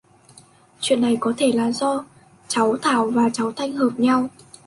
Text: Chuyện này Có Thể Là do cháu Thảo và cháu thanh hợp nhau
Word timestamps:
Chuyện 0.79 1.01
này 1.01 1.17
Có 1.19 1.33
Thể 1.37 1.51
Là 1.55 1.71
do 1.71 2.05
cháu 2.47 2.77
Thảo 2.81 3.09
và 3.15 3.29
cháu 3.29 3.51
thanh 3.55 3.73
hợp 3.73 3.89
nhau 3.97 4.29